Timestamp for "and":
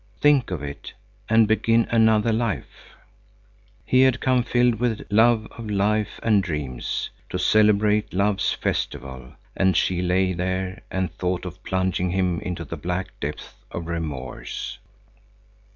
1.29-1.47, 6.23-6.41, 9.55-9.77, 10.89-11.13